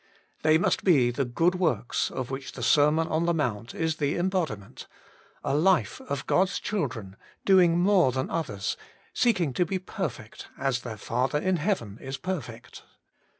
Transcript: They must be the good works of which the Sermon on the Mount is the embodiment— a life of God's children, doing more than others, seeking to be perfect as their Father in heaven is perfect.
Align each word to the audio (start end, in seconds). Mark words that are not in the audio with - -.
They 0.41 0.57
must 0.57 0.83
be 0.83 1.11
the 1.11 1.25
good 1.25 1.53
works 1.53 2.09
of 2.09 2.31
which 2.31 2.53
the 2.53 2.63
Sermon 2.63 3.07
on 3.07 3.27
the 3.27 3.35
Mount 3.35 3.75
is 3.75 3.97
the 3.97 4.17
embodiment— 4.17 4.87
a 5.43 5.53
life 5.53 6.01
of 6.09 6.25
God's 6.25 6.57
children, 6.59 7.15
doing 7.45 7.77
more 7.77 8.11
than 8.11 8.27
others, 8.31 8.77
seeking 9.13 9.53
to 9.53 9.63
be 9.63 9.77
perfect 9.77 10.47
as 10.57 10.81
their 10.81 10.97
Father 10.97 11.37
in 11.37 11.57
heaven 11.57 11.99
is 12.01 12.17
perfect. 12.17 12.81